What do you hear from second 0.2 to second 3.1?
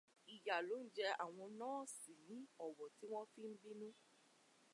Ìyà ló ń jẹ àwọn nọ́ọ̀sì ní Ọ̀wọ̀ tí